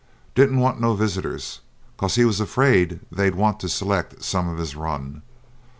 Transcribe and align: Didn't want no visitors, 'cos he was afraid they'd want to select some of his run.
Didn't 0.33 0.57
want 0.59 0.81
no 0.81 0.95
visitors, 0.95 1.59
'cos 1.97 2.15
he 2.15 2.25
was 2.25 2.39
afraid 2.39 3.01
they'd 3.11 3.35
want 3.35 3.59
to 3.59 3.69
select 3.69 4.23
some 4.23 4.47
of 4.49 4.57
his 4.57 4.75
run. 4.75 5.21